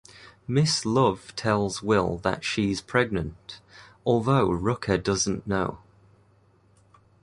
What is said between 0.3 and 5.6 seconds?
Miss Love tells Will that she's pregnant, although Rucker doesn't